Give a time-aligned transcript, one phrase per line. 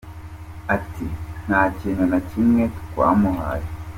[0.75, 1.05] Ati
[1.47, 3.67] “Nta kintu na kimwe twamuhaye….